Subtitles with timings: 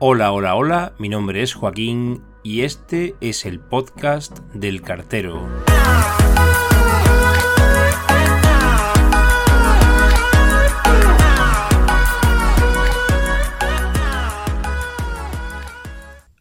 [0.00, 5.48] Hola, hola, hola, mi nombre es Joaquín y este es el podcast del cartero.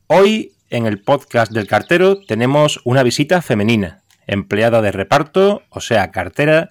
[0.05, 6.12] Hoy en el podcast del cartero tenemos una visita femenina, empleada de reparto, o sea,
[6.12, 6.70] cartera,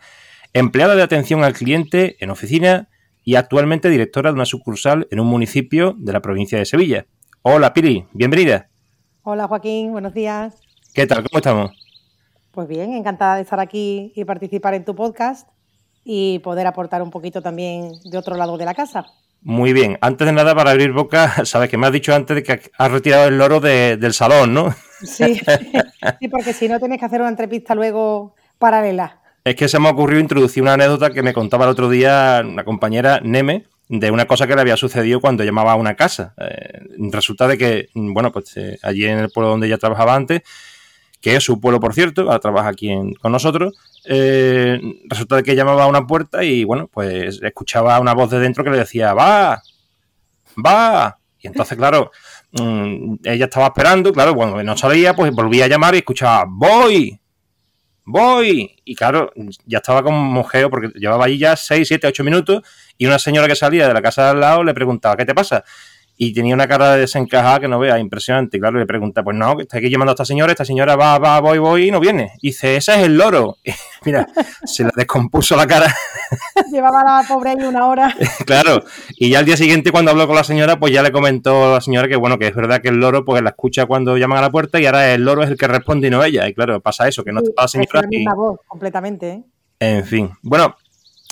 [0.53, 2.87] empleada de atención al cliente en oficina
[3.27, 7.07] y actualmente directora de una sucursal en un municipio de la provincia de Sevilla.
[7.43, 8.69] Hola Pili, bienvenida.
[9.25, 10.55] Hola Joaquín, buenos días.
[10.95, 11.25] ¿Qué tal?
[11.25, 11.73] ¿Cómo estamos?
[12.53, 15.49] Pues bien, encantada de estar aquí y participar en tu podcast
[16.05, 19.07] y poder aportar un poquito también de otro lado de la casa.
[19.43, 19.99] Muy bien.
[20.01, 22.91] Antes de nada, para abrir boca, sabes que me has dicho antes de que has
[22.93, 24.73] retirado el loro del salón, ¿no?
[25.03, 25.41] Sí,
[26.21, 29.21] sí porque si no tienes que hacer una entrevista luego paralela.
[29.47, 32.65] Es que se me ocurrió introducir una anécdota que me contaba el otro día una
[32.65, 36.35] compañera Neme de una cosa que le había sucedido cuando llamaba a una casa.
[36.37, 36.81] Eh,
[37.13, 40.43] resulta de que, bueno, pues eh, allí en el pueblo donde ella trabajaba antes,
[41.21, 43.75] que es su pueblo, por cierto, ahora trabaja aquí con nosotros,
[44.07, 48.41] eh, resulta de que llamaba a una puerta y, bueno, pues escuchaba una voz de
[48.41, 49.63] dentro que le decía, va,
[50.59, 51.21] va.
[51.39, 52.11] Y entonces, claro,
[52.51, 57.21] mm, ella estaba esperando, claro, cuando no salía, pues volvía a llamar y escuchaba, voy,
[58.07, 58.75] voy.
[58.85, 59.33] Y claro,
[59.67, 62.63] ya estaba como mojeo porque llevaba allí ya 6, 7, 8 minutos
[62.97, 65.35] y una señora que salía de la casa de al lado le preguntaba, ¿qué te
[65.35, 65.65] pasa?
[66.17, 68.57] Y tenía una cara de desencajada que no vea, impresionante.
[68.57, 70.97] Y claro, le pregunta, pues no, que está aquí llamando a esta señora, esta señora
[70.97, 72.33] va, va, voy, voy y no viene.
[72.41, 73.59] Y dice, ese es el loro.
[74.05, 74.27] mira,
[74.65, 75.95] se le descompuso la cara.
[76.73, 78.15] Llevaba la pobre ahí una hora.
[78.47, 78.83] claro,
[79.17, 81.75] y ya al día siguiente cuando habló con la señora, pues ya le comentó a
[81.75, 84.39] la señora que bueno, que es verdad que el loro pues la escucha cuando llaman
[84.39, 86.49] a la puerta y ahora el loro es el que responde y no ella.
[86.49, 88.09] Y claro, pasa eso, que no está la señora.
[88.11, 89.31] Es la voz, completamente.
[89.31, 89.45] ¿eh?
[89.79, 90.77] En fin, bueno,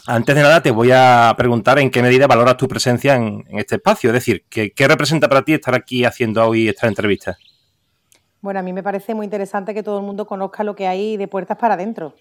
[0.06, 3.77] antes de nada, te voy a preguntar en qué medida valoras tu presencia en, este
[3.77, 4.11] espacio.
[4.11, 7.36] Es decir, ¿qué, representa para ti estar aquí haciendo hoy esta entrevista?
[8.41, 11.17] Bueno, a mí me parece muy interesante que todo el mundo conozca lo que hay
[11.17, 12.14] de puertas para adentro,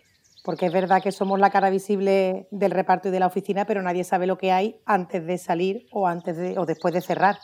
[0.45, 3.81] porque es verdad que somos la cara visible del reparto y de la oficina, pero
[3.81, 7.37] nadie sabe lo que hay antes de salir o antes de, o después de cerrar.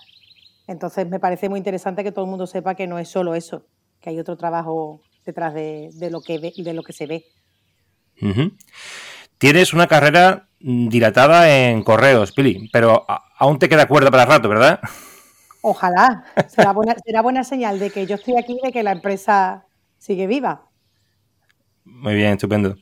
[0.68, 3.66] Entonces me parece muy interesante que todo el mundo sepa que no es solo eso,
[4.00, 7.25] que hay otro trabajo detrás de, lo, que de lo que se ve.
[9.40, 13.06] Tienes una carrera dilatada en correos, Pili, pero
[13.38, 14.82] aún te queda cuerda para rato, ¿verdad?
[15.62, 16.26] Ojalá.
[16.50, 19.66] Será buena, será buena señal de que yo estoy aquí y de que la empresa
[19.98, 20.64] sigue viva.
[21.86, 22.76] Muy bien, estupendo.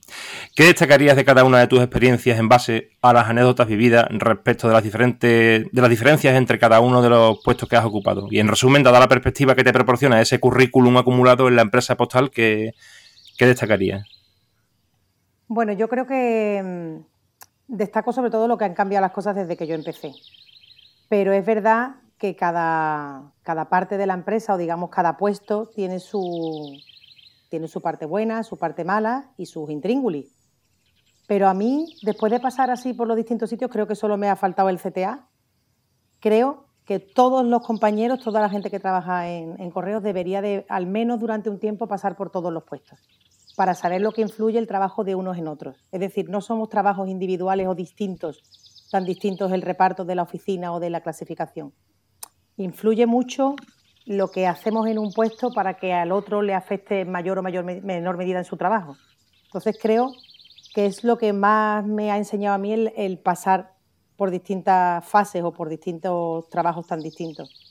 [0.56, 4.68] ¿Qué destacarías de cada una de tus experiencias en base a las anécdotas vividas respecto
[4.68, 8.28] de las diferentes de las diferencias entre cada uno de los puestos que has ocupado?
[8.31, 11.95] Y en resumen, dada la perspectiva que te proporciona ese currículum acumulado en la empresa
[11.95, 12.74] postal, ¿qué,
[13.38, 14.16] qué destacarías?
[15.49, 19.55] Bueno, yo creo que mm, destaco sobre todo lo que han cambiado las cosas desde
[19.55, 20.13] que yo empecé.
[21.07, 25.99] Pero es verdad que cada, cada parte de la empresa o digamos cada puesto tiene
[25.99, 26.77] su,
[27.49, 30.35] tiene su parte buena, su parte mala y sus intríngulis.
[31.27, 34.29] Pero a mí, después de pasar así por los distintos sitios, creo que solo me
[34.29, 35.27] ha faltado el CTA.
[36.19, 40.87] Creo que todos los compañeros, toda la gente que trabaja en, correos debería de, al
[40.87, 42.99] menos durante un tiempo, pasar por todos los puestos
[43.57, 45.84] para saber lo que influye el trabajo de unos en otros.
[45.91, 48.44] Es decir, no somos trabajos individuales o distintos,
[48.91, 51.73] tan distintos el reparto de la oficina o de la clasificación.
[52.57, 53.56] Influye mucho
[54.06, 57.41] lo que hacemos en un puesto para que al otro le afecte en mayor o
[57.41, 58.95] menor medida en su trabajo.
[59.45, 60.12] Entonces creo
[60.75, 63.74] que es lo que más me ha enseñado a mí el pasar
[64.18, 67.66] por distintas fases o por distintos trabajos tan distintos.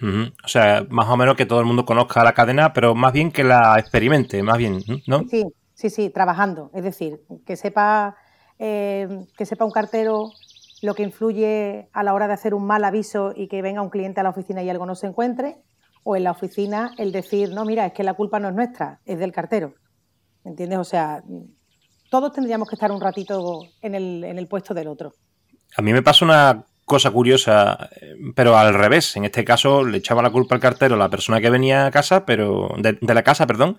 [0.00, 3.32] O sea, más o menos que todo el mundo conozca la cadena, pero más bien
[3.32, 5.24] que la experimente, más bien, ¿no?
[5.28, 5.44] Sí,
[5.74, 6.70] sí, sí, trabajando.
[6.74, 8.16] Es decir, que sepa,
[8.58, 10.30] eh, que sepa un cartero
[10.82, 13.90] lo que influye a la hora de hacer un mal aviso y que venga un
[13.90, 15.56] cliente a la oficina y algo no se encuentre,
[16.04, 19.00] o en la oficina el decir, no, mira, es que la culpa no es nuestra,
[19.04, 19.74] es del cartero.
[20.44, 20.78] ¿Entiendes?
[20.78, 21.22] O sea,
[22.10, 25.12] todos tendríamos que estar un ratito en el, en el puesto del otro.
[25.76, 27.90] A mí me pasa una cosa curiosa,
[28.34, 29.16] pero al revés.
[29.16, 32.26] En este caso le echaba la culpa al cartero la persona que venía a casa,
[32.26, 33.78] pero de, la casa, perdón.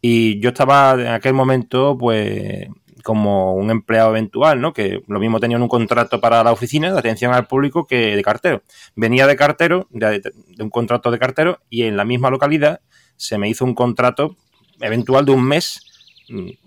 [0.00, 2.68] Y yo estaba en aquel momento, pues,
[3.02, 4.72] como un empleado eventual, ¿no?
[4.72, 8.22] Que lo mismo tenía un contrato para la oficina de atención al público que de
[8.22, 8.62] cartero.
[8.94, 10.22] Venía de cartero, de,
[10.60, 12.80] un contrato de cartero, y en la misma localidad
[13.16, 14.36] se me hizo un contrato
[14.80, 15.80] eventual de un mes,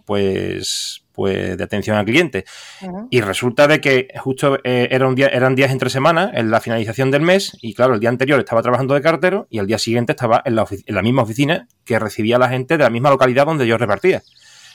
[0.06, 2.46] pues pues de atención al cliente.
[3.10, 6.62] Y resulta de que justo eh, era un día, eran días entre semanas, en la
[6.62, 9.78] finalización del mes, y claro, el día anterior estaba trabajando de cartero y el día
[9.80, 12.90] siguiente estaba en la, en la misma oficina que recibía a la gente de la
[12.90, 14.24] misma localidad donde yo repartía.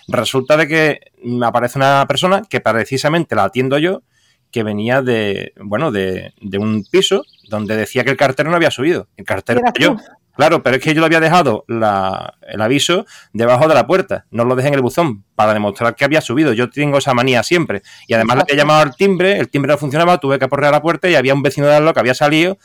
[0.09, 4.03] Resulta de que me aparece una persona que precisamente la atiendo yo,
[4.51, 8.71] que venía de, bueno, de, de un piso donde decía que el cartero no había
[8.71, 9.09] subido.
[9.17, 9.97] El cartero yo.
[10.37, 14.45] Claro, pero es que yo le había dejado el aviso debajo de la puerta, no
[14.45, 16.53] lo dejé en el buzón para demostrar que había subido.
[16.53, 17.83] Yo tengo esa manía siempre.
[18.07, 20.83] Y además le había llamado al timbre, el timbre no funcionaba, tuve que aporrear la
[20.83, 22.59] puerta y había un vecino de al que había salido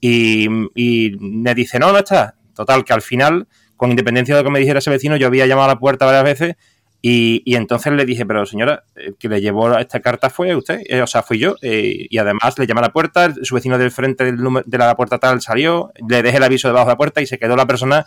[0.00, 2.34] y, y me dice, no, no está.
[2.54, 5.46] Total, que al final, con independencia de lo que me dijera ese vecino, yo había
[5.46, 6.56] llamado a la puerta varias veces
[7.04, 11.02] y, entonces le dije, pero señora, el que le llevó esta carta fue usted, eh,
[11.02, 11.56] o sea, fui yo.
[11.60, 14.94] Eh, y además le llamé a la puerta, su vecino del frente del de la
[14.94, 17.66] puerta tal salió, le dejé el aviso debajo de la puerta y se quedó la
[17.66, 18.06] persona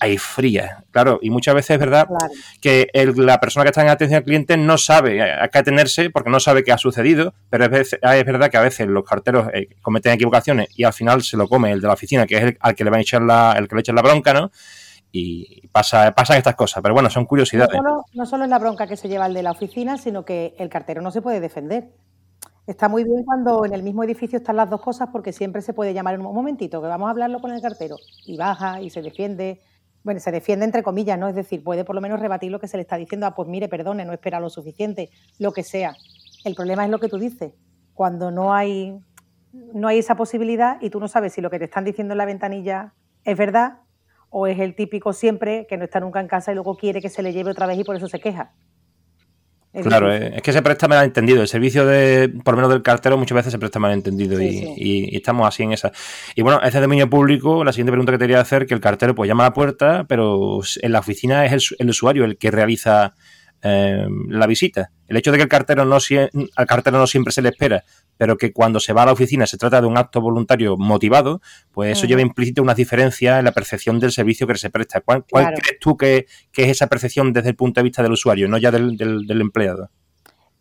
[0.00, 0.84] ahí fría.
[0.90, 2.06] Claro, y muchas veces es verdad
[2.60, 6.28] que la persona que está en atención al cliente no sabe a qué atenerse porque
[6.28, 9.68] no sabe qué ha sucedido, pero es, es verdad que a veces los carteros eh,
[9.80, 12.58] cometen equivocaciones y al final se lo come el de la oficina, que es el
[12.60, 14.50] al que le va a echar la, el que le echa la bronca, ¿no?
[15.10, 16.82] Y pasa, pasan estas cosas.
[16.82, 17.80] Pero bueno, son curiosidades.
[18.14, 20.68] No solo, es la bronca que se lleva el de la oficina, sino que el
[20.68, 21.92] cartero no se puede defender.
[22.66, 25.72] Está muy bien cuando en el mismo edificio están las dos cosas porque siempre se
[25.72, 27.96] puede llamar un momentito, que vamos a hablarlo con el cartero.
[28.26, 29.62] Y baja y se defiende.
[30.04, 31.28] Bueno, se defiende entre comillas, ¿no?
[31.28, 33.26] Es decir, puede por lo menos rebatir lo que se le está diciendo.
[33.26, 35.94] Ah, pues mire, perdone, no espera lo suficiente, lo que sea.
[36.44, 37.54] El problema es lo que tú dices.
[37.94, 38.98] Cuando no hay,
[39.52, 42.18] no hay esa posibilidad y tú no sabes si lo que te están diciendo en
[42.18, 42.92] la ventanilla
[43.24, 43.80] es verdad
[44.30, 47.08] o es el típico siempre que no está nunca en casa y luego quiere que
[47.08, 48.52] se le lleve otra vez y por eso se queja.
[49.82, 51.40] claro, eh, es que se presta mal entendido.
[51.40, 55.46] El servicio de, por menos del cartero, muchas veces se presta mal entendido y, estamos
[55.46, 55.92] así en esa.
[56.34, 59.14] Y bueno, ese dominio público, la siguiente pregunta que te quería hacer, que el cartero
[59.14, 63.14] pues llama a la puerta, pero en la oficina es el, usuario el que realiza
[63.62, 64.90] eh, la visita.
[65.08, 65.96] El hecho de que el cartero no,
[66.56, 67.82] al cartero no siempre se le espera,
[68.16, 71.40] pero que cuando se va a la oficina se trata de un acto voluntario motivado,
[71.72, 75.00] pues eso lleva implícito unas diferencias en la percepción del servicio que se presta.
[75.00, 78.58] ¿Cuál, crees tú que, es esa percepción desde el punto de vista del usuario, no
[78.58, 79.90] ya del, empleado?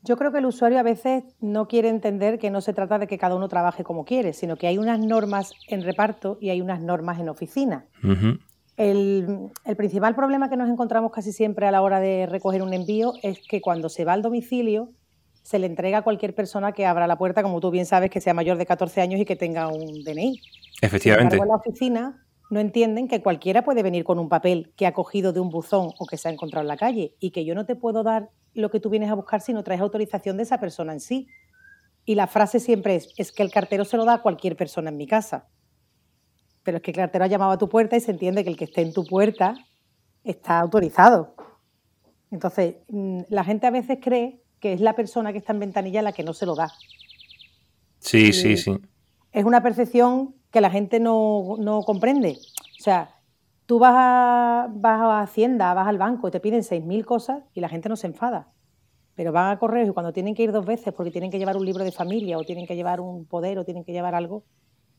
[0.03, 3.07] Yo creo que el usuario a veces no quiere entender que no se trata de
[3.07, 6.61] que cada uno trabaje como quiere, sino que hay unas normas en reparto y hay
[6.61, 7.85] unas normas en oficina.
[8.77, 12.73] El, el, principal problema que nos encontramos casi siempre a la hora de recoger un
[12.73, 14.93] envío es que cuando se va al domicilio
[15.47, 18.19] se le entrega a cualquier persona que abra la puerta, como tú bien sabes, que
[18.19, 20.41] sea mayor de 14 años y que tenga un DNI.
[20.81, 21.37] Efectivamente.
[21.37, 25.33] en la oficina no entienden que cualquiera puede venir con un papel que ha cogido
[25.33, 27.65] de un buzón o que se ha encontrado en la calle y que yo no
[27.65, 30.59] te puedo dar lo que tú vienes a buscar si no traes autorización de esa
[30.59, 31.27] persona en sí.
[32.03, 34.89] Y la frase siempre es, es que el cartero se lo da a cualquier persona
[34.89, 35.47] en mi casa.
[36.67, 38.57] Pero es que el cartero ha llamado a tu puerta y se entiende que el
[38.57, 39.55] que esté en tu puerta
[40.25, 41.33] está autorizado.
[42.29, 46.01] Entonces, mm, la gente a veces cree que es la persona que está en ventanilla
[46.01, 46.69] la que no se lo da.
[47.99, 48.77] Sí, sí, sí.
[49.31, 52.37] Es una percepción que la gente no, comprende.
[52.77, 53.15] O sea,
[53.65, 57.61] tú vas a, vas a Hacienda, vas al banco y te piden 6.000 cosas y
[57.61, 58.49] la gente no se enfada.
[59.15, 61.55] Pero van a correos y cuando tienen que ir dos veces porque tienen que llevar
[61.55, 64.43] un libro de familia o tienen que llevar un poder o tienen que llevar algo,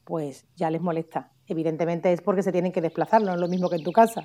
[0.09, 1.31] pues ya les molesta.
[1.47, 4.25] Evidentemente es porque se tienen que desplazar, no es lo mismo que en tu casa.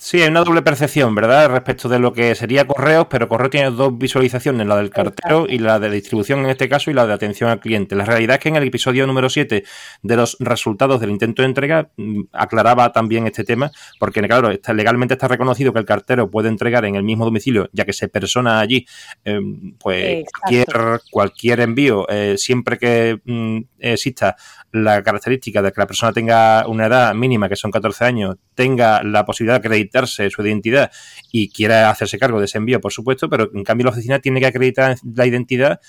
[0.00, 1.50] Sí, hay una doble percepción, ¿verdad?
[1.50, 5.58] Respecto de lo que sería correos, pero correo tiene dos visualizaciones, la del cartero y
[5.58, 7.96] la de distribución en este caso y la de atención al cliente.
[7.96, 9.64] La realidad es que en el episodio número 7
[10.02, 14.72] de los resultados del intento de entrega mm, aclaraba también este tema, porque claro, está,
[14.72, 18.06] legalmente está reconocido que el cartero puede entregar en el mismo domicilio, ya que se
[18.06, 18.86] persona allí,
[19.24, 24.36] em, pues cualquier, cualquier, envío, eh, siempre que mm, exista
[24.70, 29.02] la característica de que la persona tenga una edad mínima, que son 14 años, tenga
[29.02, 30.90] la posibilidad de acreditarse su identidad
[31.32, 34.40] y quiera hacerse cargo de ese envío, por supuesto, pero en cambio la oficina tiene
[34.40, 35.80] que acreditar la identidad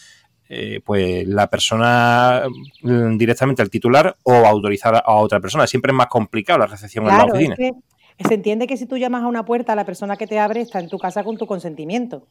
[0.51, 2.41] eh, pues la persona
[2.81, 5.67] mm, directamente al titular o autorizar a otra persona.
[5.67, 7.55] Siempre es más complicado la recepción en la oficina.
[7.55, 10.79] se entiende que si tú llamas a una puerta, la persona que te abre está
[10.79, 12.25] en tu casa con tu consentimiento.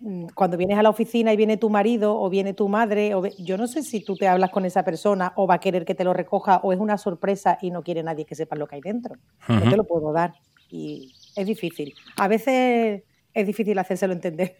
[0.00, 3.22] Mm, cuando vienes a la oficina y viene tu marido o viene tu madre, o
[3.38, 5.94] yo no sé si tú te hablas con esa persona o va a querer que
[5.94, 8.76] te lo recoja o es una sorpresa y no quiere nadie que sepa lo que
[8.76, 9.14] hay dentro.
[9.48, 10.34] No te lo puedo dar
[10.70, 11.94] y es difícil.
[12.16, 13.02] A veces
[13.34, 14.56] es difícil hacérselo entender.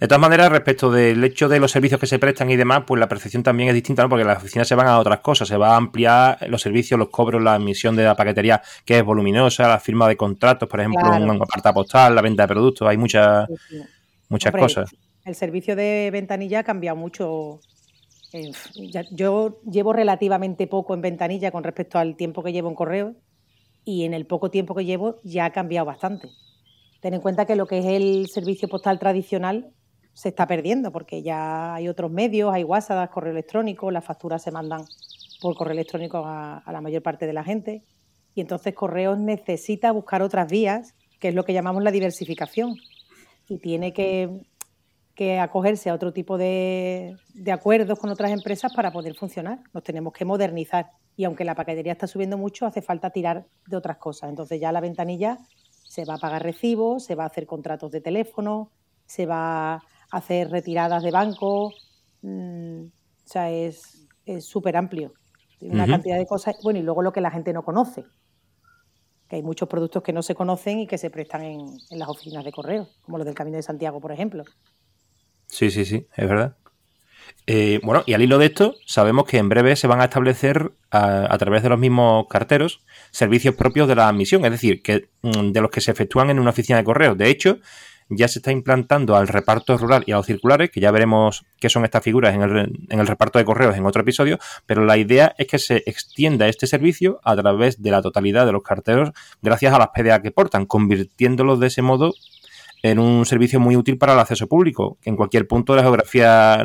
[0.00, 2.98] De todas maneras, respecto del hecho de los servicios que se prestan y demás, pues
[2.98, 4.08] la percepción también es distinta, ¿no?
[4.08, 7.10] porque las oficinas se van a otras cosas, se va a ampliar los servicios, los
[7.10, 11.08] cobros, la emisión de la paquetería que es voluminosa, la firma de contratos, por ejemplo,
[11.08, 13.48] un aparta postal, la venta de productos, hay muchas
[14.28, 14.90] muchas cosas.
[15.24, 17.60] El servicio de ventanilla ha cambiado mucho.
[19.12, 23.14] Yo llevo relativamente poco en ventanilla con respecto al tiempo que llevo en correo
[23.88, 26.28] y en el poco tiempo que llevo ya ha cambiado bastante.
[27.00, 29.72] Ten en cuenta que lo que es el servicio postal tradicional
[30.12, 34.50] se está perdiendo porque ya hay otros medios, hay WhatsApp, correo electrónico, las facturas se
[34.50, 34.84] mandan
[35.40, 37.82] por correo electrónico a, a la mayor parte de la gente
[38.34, 42.74] y entonces Correos necesita buscar otras vías, que es lo que llamamos la diversificación
[43.48, 44.28] y tiene que,
[45.18, 47.16] que acogerse a otro tipo de,
[47.52, 49.58] acuerdos con otras empresas para poder funcionar.
[49.74, 50.92] Nos tenemos que modernizar.
[51.16, 54.30] Y aunque la paquetería está subiendo mucho, hace falta tirar de otras cosas.
[54.30, 55.36] Entonces ya la ventanilla
[55.88, 58.70] se va a pagar recibos, se va a hacer contratos de teléfono,
[59.06, 59.82] se va a
[60.12, 61.72] hacer retiradas de banco.
[62.22, 64.06] Mm, o sea, es
[64.38, 65.14] súper amplio.
[65.62, 66.54] Una cantidad de cosas.
[66.62, 68.04] Bueno, y luego lo que la gente no conoce.
[69.26, 71.60] Que hay muchos productos que no se conocen y que se prestan en,
[71.90, 74.44] en las oficinas de correo, como los del Camino de Santiago, por ejemplo.
[75.48, 76.56] Sí, sí, sí, es verdad.
[77.50, 80.70] Eh, bueno, y al hilo de esto, sabemos que en breve se van a establecer
[80.90, 85.52] a, través de los mismos carteros servicios propios de la admisión, es decir, que mm,
[85.52, 87.16] de los que se efectúan en una oficina de correos.
[87.16, 87.58] De hecho,
[88.10, 91.70] ya se está implantando al reparto rural y a los circulares, que ya veremos qué
[91.70, 94.98] son estas figuras en el, en el reparto de correos en otro episodio, pero la
[94.98, 99.12] idea es que se extienda este servicio a través de la totalidad de los carteros
[99.40, 102.12] gracias a las PDA que portan, convirtiéndolos de ese modo
[102.82, 106.64] en un servicio muy útil para el acceso público, en cualquier punto de la geografía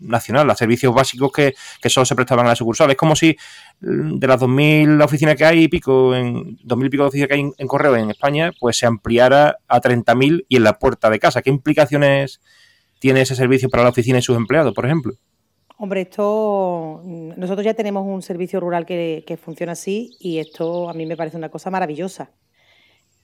[0.00, 1.54] nacional, los servicios básicos que,
[1.88, 2.90] solo se prestaban a la sucursal.
[2.90, 3.36] Es como si
[3.80, 7.28] mm, de las 2.000 oficinas que hay y pico, en 2.000 y pico de oficinas
[7.28, 11.10] que hay en, correo en España, pues se ampliara a 30.000 y en la puerta
[11.10, 11.42] de casa.
[11.42, 12.40] ¿Qué implicaciones
[12.98, 15.14] tiene ese servicio para la oficina y sus empleados, por ejemplo?
[15.76, 20.88] Hombre, esto, mm, nosotros ya tenemos un servicio rural que, que funciona así y esto
[20.88, 22.30] a mí me parece una cosa maravillosa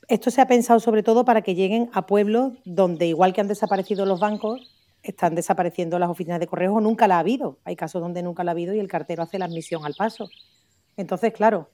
[0.08, 3.48] esto se ha pensado sobre todo para que lleguen a pueblos donde, igual que han
[3.48, 4.72] desaparecido los bancos,
[5.02, 7.58] están desapareciendo las oficinas de correos o nunca la ha habido.
[7.64, 10.28] Hay casos donde nunca la ha habido y el cartero hace la admisión al paso.
[10.96, 11.70] Entonces, claro,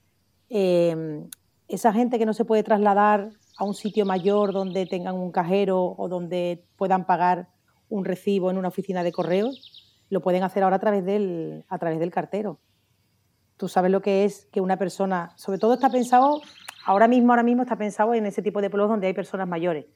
[0.48, 1.28] em,
[1.68, 5.94] esa gente que no se puede trasladar a un sitio mayor donde tengan un cajero
[5.96, 7.48] o donde puedan pagar
[7.88, 11.78] un recibo en una oficina de correos, lo pueden hacer ahora a través del, a
[11.78, 12.58] través del cartero.
[13.56, 16.40] Tú sabes lo que es que una persona, sobre todo está pensado
[16.84, 19.86] Ahora mismo, ahora mismo está pensado en ese tipo de pueblos donde hay personas mayores.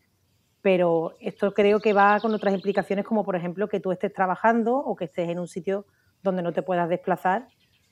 [0.62, 4.76] Pero esto creo que va con otras implicaciones, como por ejemplo que tú estés trabajando
[4.76, 5.87] o que estés en un sitio
[6.23, 7.49] donde no te puedas desplazar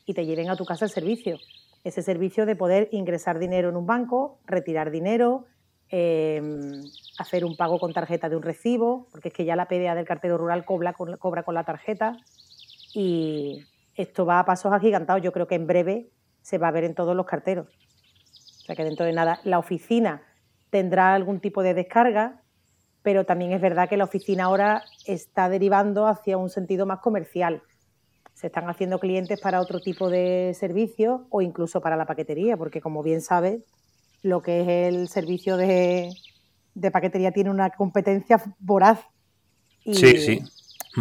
[0.06, 1.38] y te lleven a tu casa el servicio.
[1.82, 5.44] Ese servicio de poder ingresar dinero en un banco, retirar dinero,
[5.88, 6.82] em,
[7.18, 10.06] hacer un pago con tarjeta de un recibo, porque es que ya la PDA del
[10.06, 12.16] cartero rural cobra con, cobra con la tarjeta.
[12.94, 15.22] Y esto va a pasos agigantados.
[15.22, 16.10] Yo creo que en breve
[16.42, 17.68] se va a ver en todos los carteros.
[18.64, 20.23] O sea que dentro de nada la oficina
[20.71, 22.40] tendrá algún tipo de descarga,
[23.02, 27.62] pero también es verdad que la oficina ahora está derivando hacia un sentido más comercial.
[28.33, 32.80] Se están haciendo clientes para otro tipo de servicio o incluso para la paquetería, porque
[32.80, 33.61] como bien sabes,
[34.23, 36.11] lo que es el servicio de,
[36.90, 39.00] paquetería tiene una competencia voraz.
[39.85, 40.42] sí, sí.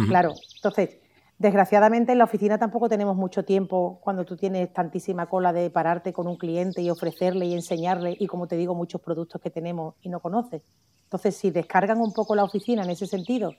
[0.08, 0.98] Claro, entonces
[1.44, 6.10] Desgraciadamente en la oficina tampoco tenemos mucho tiempo cuando tú tienes tantísima cola de pararte
[6.10, 9.94] con un cliente y ofrecerle y enseñarle y como te digo muchos productos que tenemos
[10.00, 10.62] y no conoces.
[11.02, 13.52] Entonces si descargan un poco la oficina en ese sentido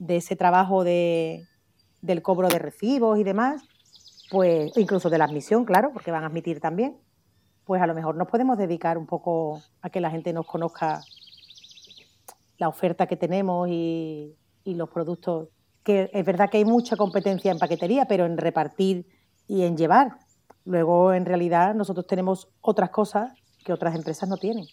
[0.00, 1.46] de ese trabajo de,
[2.02, 3.62] del cobro de recibos y demás,
[4.32, 6.96] pues incluso de la admisión, claro, porque van a admitir también,
[7.62, 11.02] pues a lo mejor nos podemos dedicar un poco a que la gente nos conozca
[12.56, 15.50] la oferta que tenemos y, y los productos
[15.88, 19.06] que es verdad que hay mucha competencia en paquetería, pero en repartir
[19.46, 20.18] y en llevar.
[20.66, 23.32] Luego, en realidad, nosotros tenemos otras cosas
[23.64, 24.66] que otras empresas no tienen.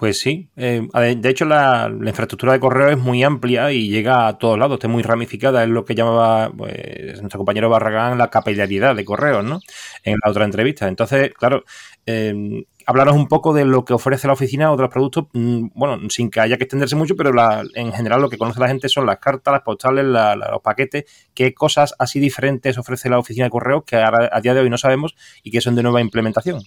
[0.00, 0.48] Pues sí.
[0.56, 0.88] Eh,
[1.18, 4.88] de hecho, la, infraestructura de correo es muy amplia y llega a todos lados, está
[4.88, 5.62] muy ramificada.
[5.62, 9.60] Es lo que llamaba pues, nuestro compañero Barragán la capilaridad de correos, ¿no?
[10.02, 10.88] En la otra entrevista.
[10.88, 11.64] Entonces, claro,
[12.06, 16.30] eh, hablaros un poco de lo que ofrece la oficina, otros productos, mm, bueno, sin
[16.30, 17.30] que haya que extenderse mucho, pero
[17.74, 21.04] en general lo que conoce la gente son las cartas, las postales, los paquetes,
[21.34, 24.78] qué cosas así diferentes ofrece la oficina de correo que a día de hoy no
[24.78, 26.62] sabemos y que son de nueva implementación.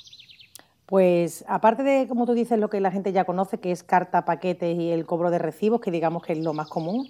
[0.93, 4.25] Pues aparte de, como tú dices, lo que la gente ya conoce, que es carta,
[4.25, 7.07] paquetes y el cobro de recibos, que digamos que es lo más común,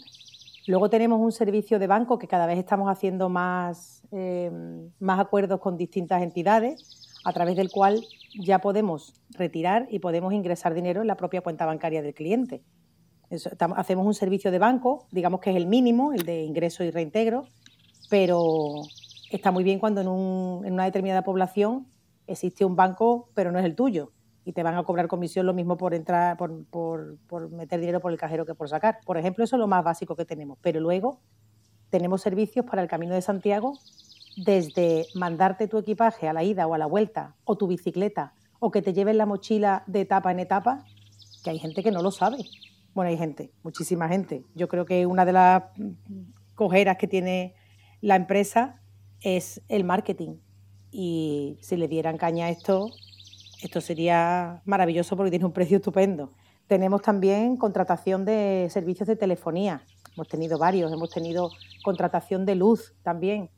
[0.68, 4.50] luego tenemos un servicio de banco que cada vez estamos haciendo más, eh,
[5.02, 8.06] más acuerdos con distintas entidades, a través del cual
[8.40, 12.64] ya podemos retirar y podemos ingresar dinero en la propia cuenta bancaria del cliente.
[13.76, 17.48] hacemos un servicio de banco, digamos que es el mínimo, el de ingreso y reintegro,
[18.10, 18.76] pero
[19.30, 21.88] está muy bien cuando en una determinada población
[22.28, 24.12] existe un banco, pero no es el tuyo.
[24.46, 28.12] Y te van a cobrar comisión lo mismo por entrar, por, por, meter dinero por
[28.12, 29.00] el cajero que por sacar.
[29.06, 30.58] Por ejemplo, eso es lo más básico que tenemos.
[30.62, 31.22] Pero luego
[31.90, 33.78] tenemos servicios para el Camino de Santiago,
[34.36, 38.72] desde mandarte tu equipaje a la ida o a la vuelta, o tu bicicleta, o
[38.72, 40.84] que te lleven la mochila de etapa en etapa,
[41.44, 42.38] que hay gente que no lo sabe.
[42.94, 44.44] Bueno, hay gente, muchísima gente.
[44.56, 45.64] Yo creo que una de las
[46.56, 47.56] cojeras que tiene
[48.02, 48.82] la empresa
[49.22, 50.38] es el marketing
[50.94, 52.92] y si le dieran caña a esto,
[53.64, 56.34] esto sería maravilloso porque tiene un precio estupendo.
[56.68, 59.82] Tenemos también contratación de servicios de telefonía.
[60.16, 61.50] hemos tenido varios, hemos tenido
[61.84, 63.50] contratación de luz también.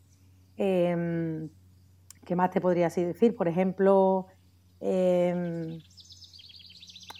[0.55, 1.49] Em,
[2.23, 3.35] ¿Qué más te podría decir?
[3.35, 4.27] Por ejemplo,
[4.79, 5.79] em,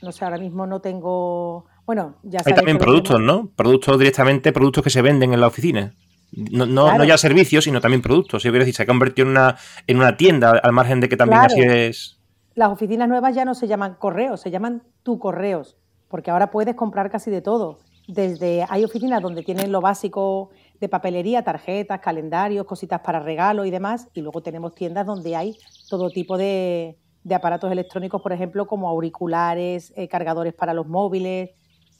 [0.02, 1.66] no sé, ahora mismo no tengo.
[1.86, 3.52] Bueno, ya Hay también productos, ¿no?
[3.56, 5.94] Productos directamente, productos que se venden en la oficina.
[6.36, 8.44] No, no, ya servicios, sino también productos.
[8.44, 11.16] Yo quiero decir, se ha convertido en una, en una tienda, al margen de que
[11.16, 12.20] también así es.
[12.56, 15.78] Las oficinas nuevas ya no se llaman correos, se llaman tu correos,
[16.10, 17.80] porque ahora puedes comprar casi de todo.
[18.08, 23.72] Desde hay oficinas donde tienen lo básico de papelería, tarjetas, calendarios, cositas para regalo y
[23.72, 25.58] demás, y luego tenemos tiendas donde hay
[25.90, 31.52] todo tipo de, de aparatos electrónicos, por ejemplo, como auriculares, eh, cargadores para los móviles.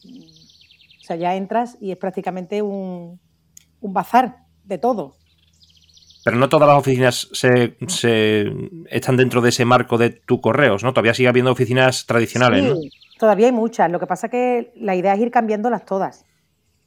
[0.04, 3.20] O sea, ya entras y es prácticamente un,
[3.86, 5.16] un bazar de todo.
[6.24, 7.78] Pero no todas las oficinas se,
[8.90, 10.92] están dentro de ese marco de tu correos, ¿no?
[10.92, 12.90] Todavía sigue habiendo oficinas tradicionales, sí,
[13.20, 13.92] Todavía hay muchas.
[13.92, 16.26] Lo que pasa es que la idea es ir cambiándolas todas.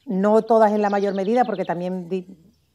[0.05, 2.09] No todas en la mayor medida, porque también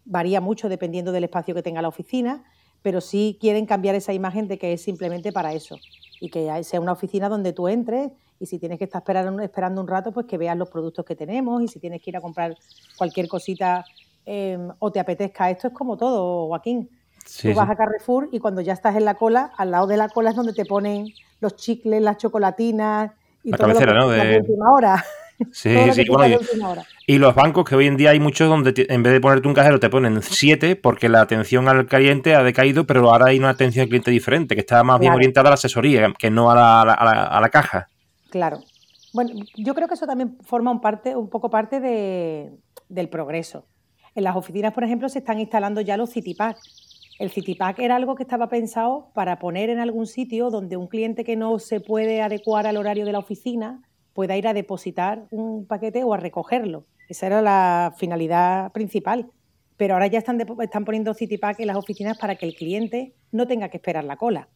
[0.06, 2.44] varía mucho dependiendo del espacio que tenga la oficina,
[2.82, 5.78] pero sí quieren cambiar esa imagen de que es simplemente para eso.
[6.20, 9.02] Y que sea una oficina donde tú entres y si tienes que estar
[9.42, 12.16] esperando un rato, pues que veas los productos que tenemos y si tienes que ir
[12.16, 12.56] a comprar
[12.96, 13.84] cualquier cosita
[14.26, 15.50] Em, o te apetezca.
[15.50, 16.88] Esto es como todo, Joaquín.
[17.42, 20.08] Tú vas a Carrefour y cuando ya estás en la cola, al lado de la
[20.08, 21.08] cola es donde te ponen
[21.40, 23.12] los chicles, las chocolatinas
[23.42, 24.08] y la todo cabecera, ¿no?
[24.08, 24.38] De...
[24.38, 25.04] última hora.
[25.50, 26.38] Sí, sí, bueno,
[27.08, 29.54] y, los bancos que hoy en día hay muchos donde en vez de ponerte un
[29.54, 33.50] cajero te ponen siete porque la atención al cliente ha decaído, pero ahora hay una
[33.50, 36.54] atención al cliente diferente que está más bien orientada a la asesoría que no a
[36.54, 37.88] la, a la, caja.
[38.30, 38.60] Claro.
[39.12, 42.52] Bueno, yo creo que eso también forma un, parte, un poco parte de,
[42.88, 43.66] del progreso.
[44.14, 46.56] En las oficinas, por ejemplo, se están instalando ya los CityPack.
[47.18, 51.24] El CityPack era algo que estaba pensado para poner en algún sitio donde un cliente
[51.24, 55.66] que no se puede adecuar al horario de la oficina pueda ir a depositar un
[55.66, 56.86] paquete o a recogerlo.
[57.08, 59.30] Esa era la finalidad principal.
[59.76, 63.46] Pero ahora ya están, están poniendo CityPack en las oficinas para que el cliente no
[63.46, 64.48] tenga que esperar la cola.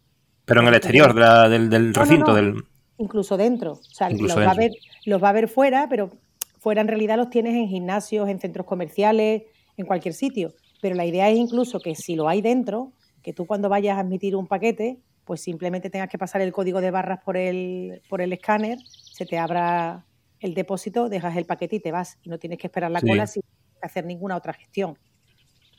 [0.44, 1.12] Pero en el exterior
[1.50, 2.35] del, recinto.
[2.35, 2.54] Del...
[2.98, 3.72] Incluso dentro.
[3.72, 4.70] O sea, los, Va a ver,
[5.04, 6.11] los va a ver fuera, pero
[6.59, 9.42] Fuera en realidad los tienes en gimnasios, en centros comerciales,
[9.77, 10.55] en cualquier sitio.
[10.81, 12.92] Pero la idea es incluso que si lo hay dentro,
[13.23, 16.81] que tú cuando vayas a admitir un paquete, pues simplemente tengas que pasar el código
[16.81, 20.07] de barras por el, por el escáner, se te abra
[20.40, 22.18] el depósito, dejas el paquete y te vas.
[22.23, 23.42] Y no tienes que esperar la cola sin
[23.83, 24.97] hacer ninguna otra gestión.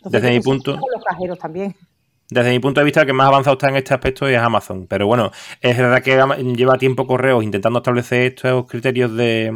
[0.04, 0.74] Desde mi punto.
[0.74, 1.76] Los cajeros también.
[2.32, 4.86] Desde mi punto de vista, el que más avanzado está en este aspecto es Amazon.
[4.86, 6.15] Pero bueno, es verdad que
[6.56, 9.52] lleva tiempo correos intentando establecer estos criterios de,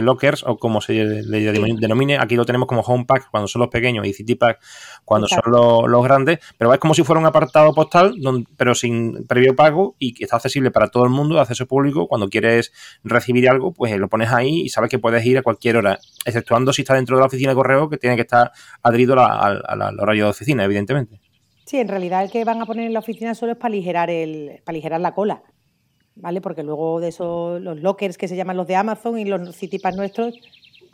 [0.00, 2.18] lockers o como se le denomine.
[2.18, 4.60] Aquí lo tenemos como Home Pack cuando son los pequeños y City Pack
[5.04, 6.38] cuando son los, grandes.
[6.56, 8.14] Pero es como si fuera un apartado postal,
[8.56, 12.06] pero sin previo pago y que está accesible para todo el mundo, de acceso público.
[12.06, 15.76] Cuando quieres recibir algo, pues lo pones ahí y sabes que puedes ir a cualquier
[15.76, 19.16] hora, exceptuando si está dentro de la oficina de correo, que tiene que estar adherido
[19.18, 21.31] al horario de oficina, evidentemente.
[21.64, 24.10] Sí, en realidad el que van a poner en la oficina solo es para aligerar,
[24.10, 25.42] el, para aligerar la cola,
[26.14, 26.40] ¿vale?
[26.40, 29.96] Porque luego de esos, los lockers que se llaman los de Amazon y los CityPass
[29.96, 30.34] nuestros,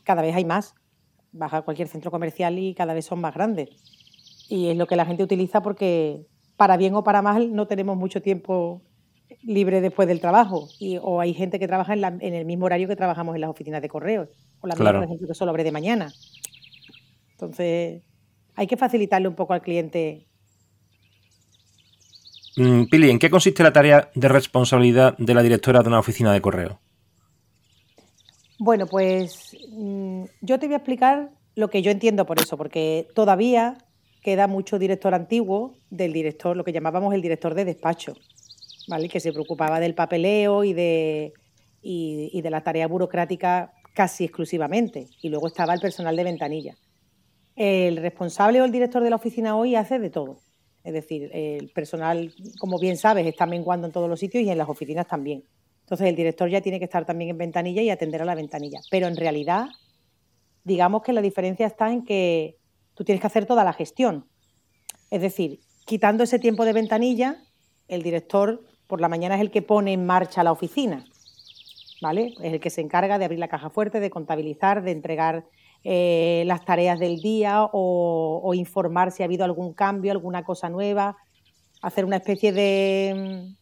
[0.05, 0.75] cada vez hay más.
[1.33, 3.71] Vas a cualquier centro comercial y cada vez son más grandes.
[4.49, 6.27] Y es lo que la gente utiliza porque,
[6.57, 8.83] para bien o para mal, no tenemos mucho tiempo
[9.43, 10.69] libre después del trabajo.
[10.79, 13.51] Y, o hay gente que trabaja en, en, el mismo horario que trabajamos en las
[13.51, 14.29] oficinas de correos.
[14.61, 16.13] O la misma, por ejemplo, que solo abre de mañana.
[17.33, 18.03] Entonces,
[18.55, 20.28] hay que facilitarle un poco al cliente
[22.91, 26.41] Pili, ¿en qué consiste la tarea de responsabilidad de la directora de una oficina de
[26.41, 26.81] correo?
[28.59, 33.07] Bueno, pues mm, yo te voy a explicar lo que yo entiendo por eso, porque
[33.15, 33.79] todavía
[34.23, 38.15] queda mucho director antiguo del director, lo que llamábamos el director de despacho,
[38.89, 39.09] ¿vale?
[39.09, 41.33] Que se preocupaba del papeleo y de,
[41.81, 45.07] y de la tarea burocrática casi exclusivamente.
[45.23, 46.75] Y luego estaba el personal de ventanilla.
[47.55, 50.41] El responsable o el director de la oficina hoy hace de todo.
[50.89, 54.57] Es decir, el personal, como bien sabes, está menguando en todos los sitios y en
[54.57, 55.45] las oficinas también.
[55.81, 58.81] Entonces el director ya tiene que estar también en ventanilla y atender a la ventanilla.
[58.91, 59.67] Pero en realidad,
[60.65, 62.57] digamos que la diferencia está en que
[62.95, 64.31] tú tienes que hacer toda la gestión.
[65.11, 67.37] Es decir, quitando ese tiempo de ventanilla,
[67.87, 71.05] el director por la mañana es el que pone en marcha la oficina.
[72.01, 72.33] ¿Vale?
[72.41, 75.45] Es el que se encarga de abrir la caja fuerte, de contabilizar, de entregar
[75.85, 81.17] eh, las tareas del día o, informar si ha habido algún cambio, alguna cosa nueva,
[81.83, 83.55] hacer una especie de,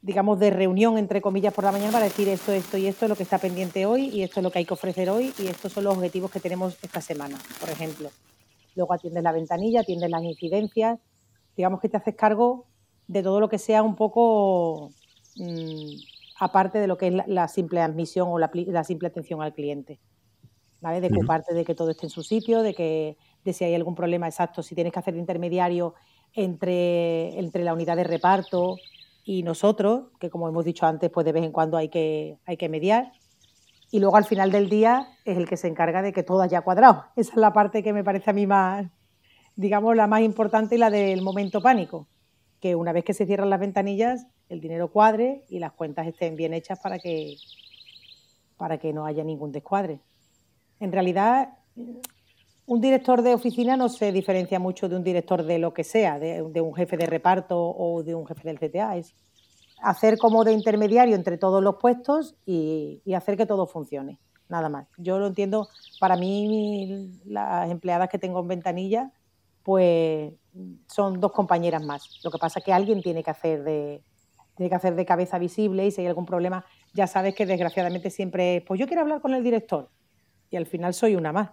[0.00, 3.08] digamos, de reunión, entre comillas, por la mañana para decir esto, esto y esto es
[3.08, 5.46] lo que está pendiente hoy y esto es lo que hay que ofrecer hoy y
[5.46, 8.10] estos son los objetivos que tenemos esta semana, por ejemplo.
[8.74, 10.98] Luego atiendes la ventanilla, atiendes las incidencias,
[11.56, 12.66] digamos que te haces cargo
[13.06, 14.90] de todo lo que sea un poco
[15.36, 15.94] mm,
[16.40, 20.00] aparte de lo que es la, simple admisión o la simple atención al cliente.
[20.82, 21.00] ¿Vale?
[21.00, 23.94] De ocuparte de que todo esté en su sitio, de que de si hay algún
[23.94, 25.94] problema exacto, si tienes que hacer intermediario
[26.34, 28.76] entre, entre la unidad de reparto
[29.24, 32.56] y nosotros, que como hemos dicho antes, pues de vez en cuando hay que, hay
[32.56, 33.12] que mediar.
[33.90, 36.62] Y luego al final del día es el que se encarga de que todo haya
[36.62, 37.04] cuadrado.
[37.16, 38.86] Esa es la parte que me parece a mí más,
[39.54, 42.08] digamos, la más importante y la del momento pánico.
[42.60, 46.36] Que una vez que se cierran las ventanillas, el dinero cuadre y las cuentas estén
[46.36, 47.36] bien hechas para que,
[48.56, 50.00] para que no haya ningún descuadre.
[50.82, 51.50] En realidad,
[52.66, 56.18] un director de oficina no se diferencia mucho de un director de lo que sea,
[56.18, 58.96] de, un jefe de reparto o de un jefe del CTA.
[58.96, 59.14] Es
[59.80, 64.18] hacer como de intermediario entre todos los puestos y, hacer que todo funcione.
[64.48, 64.88] Nada más.
[64.98, 65.68] Yo lo entiendo,
[66.00, 69.12] para mí las empleadas que tengo en ventanilla,
[69.62, 70.32] pues
[70.88, 72.18] son dos compañeras más.
[72.24, 74.02] Lo que pasa es que alguien tiene que hacer de,
[74.56, 78.10] tiene que hacer de cabeza visible y si hay algún problema, ya sabes que desgraciadamente
[78.10, 79.88] siempre es, pues yo quiero hablar con el director
[80.52, 81.50] y al final soy una más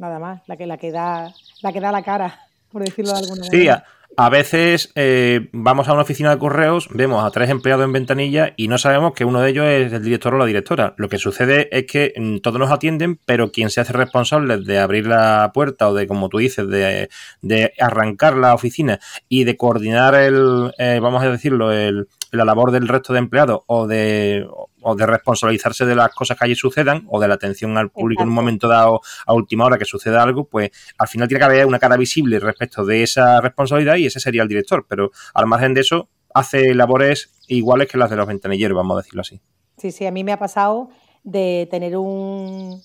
[0.00, 2.40] nada más, la que, la que, da, la que da la cara,
[2.72, 3.84] por decirlo de alguna manera.
[3.84, 3.84] Sí,
[4.16, 8.54] a, veces eh, vamos a una oficina de correos, vemos a tres empleados en ventanilla
[8.56, 10.94] y no sabemos que uno de ellos es el director o la directora.
[10.96, 14.78] Lo que sucede es que mm, todos nos atienden, pero quien se hace responsable de
[14.78, 17.08] abrir la puerta o de, como tú dices, de,
[17.42, 22.72] de arrancar la oficina y de coordinar el, eh, vamos a decirlo, el, la labor
[22.72, 24.46] del resto de empleados o de,
[24.82, 28.22] o de responsabilizarse de las cosas que allí sucedan o de la atención al público
[28.22, 31.44] en un momento dado a última hora que suceda algo, pues al final tiene que
[31.44, 34.86] haber una cara visible respecto de esa responsabilidad y ese sería el director.
[34.88, 39.02] Pero al margen de eso, hace labores iguales que las de los ventanilleros, vamos a
[39.02, 39.40] decirlo así.
[39.76, 40.90] Sí, sí, a mí me ha pasado
[41.22, 42.82] de tener un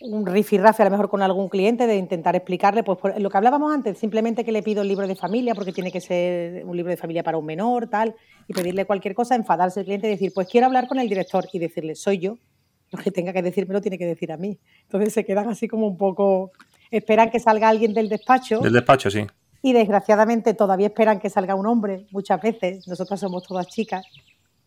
[0.00, 3.72] un rifirrafe a lo mejor con algún cliente, de intentar explicarle, pues lo que hablábamos
[3.72, 6.90] antes, simplemente que le pido el libro de familia, porque tiene que ser un libro
[6.90, 8.14] de familia para un menor, tal,
[8.46, 11.46] y pedirle cualquier cosa, enfadarse el cliente y decir, pues quiero hablar con el director
[11.52, 12.38] y decirle, soy yo,
[12.90, 14.58] lo que tenga que decirme lo tiene que decir a mí.
[14.82, 16.52] Entonces se quedan así como un poco,
[16.90, 18.60] esperan que salga alguien del despacho.
[18.60, 19.26] Del despacho, sí.
[19.62, 24.04] Y desgraciadamente todavía esperan que salga un hombre, muchas veces, nosotras somos todas chicas,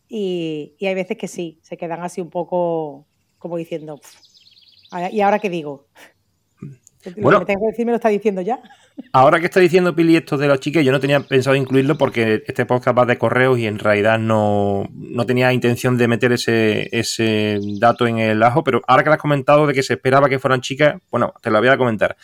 [0.10, 3.06] y, y hay veces que sí, se quedan así un poco
[3.38, 4.00] como diciendo,
[5.12, 5.88] ¿Y ahora qué digo?
[7.18, 8.60] Bueno, lo que tengo que decir me lo está diciendo ya.
[9.14, 12.44] Ahora que está diciendo Pili esto de los chiques, yo no tenía pensado incluirlo porque
[12.46, 14.90] este podcast va de correos y en realidad no,
[15.26, 19.22] tenía intención de meter ese, ese dato en el ajo, pero ahora que lo has
[19.22, 22.18] comentado de que se esperaba que fueran chicas, bueno, te lo voy a comentar.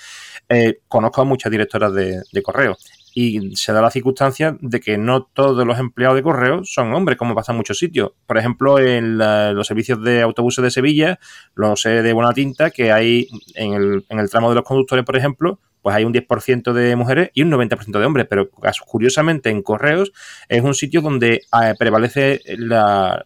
[0.50, 2.86] Eh, conozco a muchas directoras de, de correos
[3.18, 7.18] y se da la circunstancia de que no todos los empleados de correo son hombres,
[7.18, 8.12] como pasa en muchos sitios.
[8.28, 11.18] Por ejemplo, en los servicios de autobuses de Sevilla,
[11.56, 15.06] lo sé de buena tinta, que hay en el, en el tramo de los conductores,
[15.06, 18.50] por ejemplo, pues hay un 10% de mujeres y un 90% de hombres, pero
[18.88, 20.14] curiosamente en correos
[20.50, 23.24] es un sitio donde eh, prevalece la,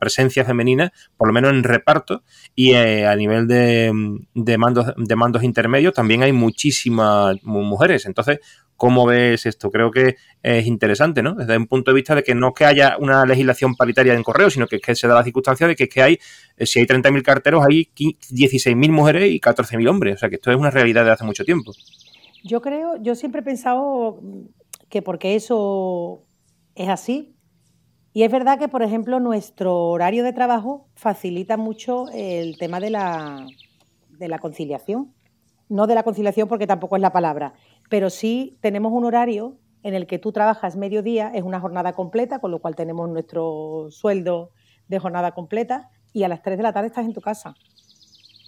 [0.00, 2.24] presencia femenina, por lo menos en reparto,
[2.56, 3.92] y eh, a nivel de,
[4.58, 8.04] mandos, intermedios también hay muchísimas mujeres.
[8.06, 8.40] Entonces,
[8.80, 9.70] ¿Cómo ves esto?
[9.70, 11.34] Creo que es interesante, ¿no?
[11.34, 14.22] Desde un punto de vista de que no es que haya una legislación paritaria en
[14.22, 16.18] correo, sino que, es que se da la circunstancia de que, es que hay,
[16.56, 20.14] eh, si hay 30.000 carteros, hay 16.000 mujeres y 14.000 hombres.
[20.14, 21.74] O sea que esto es una realidad de hace mucho tiempo.
[22.44, 24.20] Yo creo, yo siempre he pensado
[24.88, 26.24] que porque eso
[26.74, 27.36] es así,
[28.12, 32.90] y es verdad que, por ejemplo, nuestro horario de trabajo facilita mucho el tema de
[32.90, 33.46] la,
[34.18, 35.14] de la conciliación.
[35.68, 37.54] No de la conciliación porque tampoco es la palabra,
[37.88, 42.40] pero sí tenemos un horario en el que tú trabajas mediodía, es una jornada completa,
[42.40, 44.50] con lo cual tenemos nuestro sueldo
[44.88, 47.54] de jornada completa y a las 3 de la tarde estás en tu casa.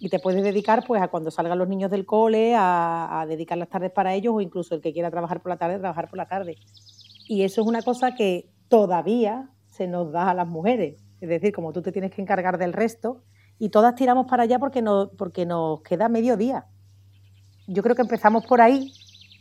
[0.05, 3.69] Y te puedes dedicar pues a cuando salgan los niños del cole, a, dedicar las
[3.69, 6.27] tardes para ellos o incluso el que quiera trabajar por la tarde, trabajar por la
[6.27, 6.57] tarde.
[7.29, 11.01] Y eso es una cosa que todavía se nos da a las mujeres.
[11.21, 13.23] Es decir, como tú te tienes que encargar del resto
[13.61, 16.67] y todas tiramos para allá porque, no, porque nos queda mediodía.
[17.69, 18.93] Yo creo que empezamos por ahí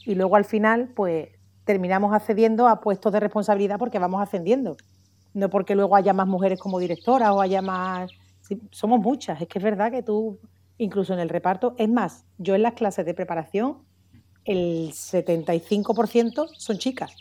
[0.06, 1.30] y luego al final, pues
[1.63, 4.78] terminamos accediendo a puestos de responsabilidad porque vamos ascendiendo.
[5.34, 8.12] No porque luego haya más mujeres como directoras o haya más...
[8.72, 10.40] somos muchas, es que es verdad que tú,
[10.78, 13.80] incluso en el reparto, es más, yo en las clases de preparación,
[14.46, 17.16] el 75% son chicas.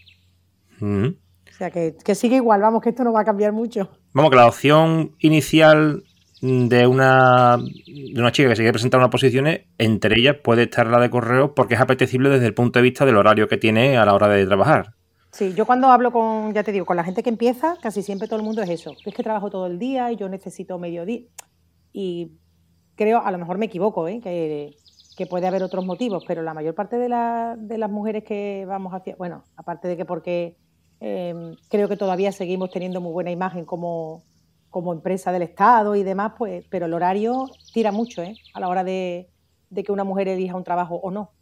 [0.81, 1.13] O
[1.53, 3.91] sea, que, que sigue igual, vamos, que esto no va a cambiar mucho.
[4.13, 6.03] Vamos, que la opción inicial
[6.41, 10.87] de una, de una chica que se quiere presentar unas posiciones, entre ellas puede estar
[10.87, 13.99] la de correo porque es apetecible desde el punto de vista del horario que tiene
[13.99, 14.95] a la hora de trabajar.
[15.33, 18.27] Sí, yo cuando hablo con, ya te digo, con la gente que empieza, casi siempre
[18.27, 18.95] todo el mundo es eso.
[19.05, 21.23] Es que trabajo todo el día y yo necesito mediodía.
[21.93, 22.33] Y
[22.97, 24.21] creo, a lo mejor me equivoco, ¿eh?
[24.21, 24.77] que,
[25.29, 28.95] puede haber otros motivos, pero la mayor parte de, la, de las mujeres que vamos
[28.95, 30.57] hacia, bueno, aparte de que porque
[30.99, 34.25] eh, creo que todavía seguimos teniendo muy buena imagen como,
[34.73, 38.35] empresa del Estado y demás, pues, pero el horario tira mucho ¿eh?
[38.55, 39.29] a la hora de
[39.75, 41.33] que una mujer elija un trabajo o no.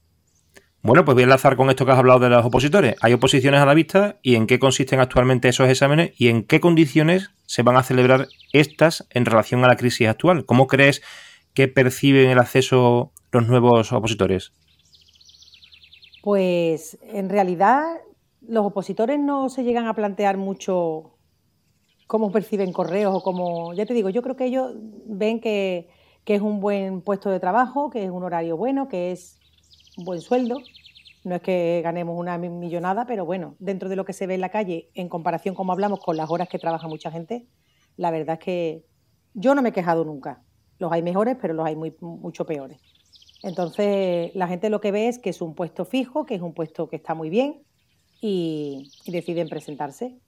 [0.88, 2.96] Bueno, pues voy a enlazar con esto que has hablado de los opositores.
[3.02, 6.60] Hay oposiciones a la vista y en qué consisten actualmente esos exámenes y en qué
[6.60, 10.46] condiciones se van a celebrar estas en relación a la crisis actual.
[10.46, 11.02] ¿Cómo crees
[11.52, 14.54] que perciben el acceso los nuevos opositores?
[16.22, 17.84] Pues en realidad
[18.40, 21.18] los opositores no se llegan a plantear mucho
[22.06, 24.72] cómo perciben correos o cómo, ya te digo, yo creo que ellos
[25.04, 25.90] ven que,
[26.24, 29.38] que es un buen puesto de trabajo, que es un horario bueno, que es
[29.98, 30.62] un buen sueldo.
[31.28, 34.40] No es que ganemos una millonada, pero bueno, dentro de lo que se ve en
[34.40, 37.46] la calle, en comparación, como hablamos, con las horas que trabaja mucha gente,
[37.98, 38.84] la verdad es que
[39.34, 40.42] yo no me he quejado nunca.
[40.78, 42.80] Los hay mejores, pero los hay mucho peores.
[43.42, 46.54] Entonces, la gente lo que ve es que es un puesto fijo, que es un
[46.54, 47.62] puesto que está muy bien
[48.22, 50.18] y, y deciden presentarse.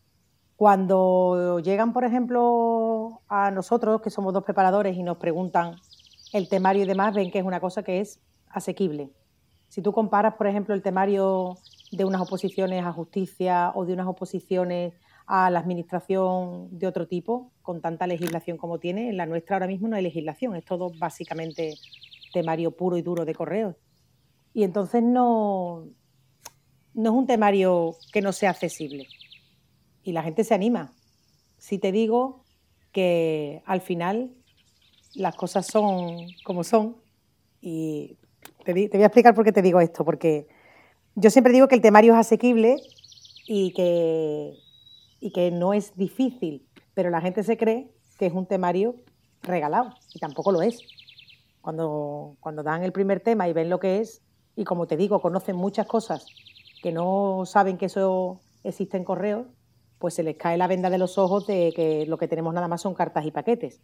[0.56, 5.76] Cuando llegan, por ejemplo, a nosotros, que somos dos preparadores, y nos preguntan
[6.34, 9.10] el temario y demás, ven que es una cosa que es asequible.
[9.70, 11.56] Si tú comparas, por ejemplo, el temario
[11.92, 14.94] de unas oposiciones a justicia o de unas oposiciones
[15.26, 19.68] a la administración de otro tipo, con tanta legislación como tiene, en la nuestra ahora
[19.68, 21.74] mismo no hay legislación, es todo básicamente
[22.32, 23.76] temario puro y duro de correos.
[24.52, 25.86] Y entonces no,
[26.92, 29.06] no es un temario que no sea accesible.
[30.02, 30.92] Y la gente se anima.
[31.58, 32.42] Si te digo
[32.90, 34.34] que al final
[35.14, 36.96] las cosas son como son
[37.60, 38.16] y
[38.64, 40.48] te, voy a explicar por qué te digo esto, porque
[41.14, 42.76] yo siempre digo que el temario es asequible
[43.46, 44.54] y que,
[45.20, 48.96] y que no es difícil, pero la gente se cree que es un temario
[49.42, 50.80] regalado y tampoco lo es.
[51.60, 54.22] Cuando, cuando dan el primer tema y ven lo que es,
[54.56, 56.26] y como te digo, conocen muchas cosas
[56.82, 59.46] que no saben que eso existe en correo,
[59.98, 62.68] pues se les cae la venda de los ojos de que lo que tenemos nada
[62.68, 63.80] más son cartas y paquetes.